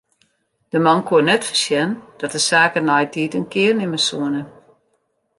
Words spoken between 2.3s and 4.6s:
de saken neitiid in kear nimme soene.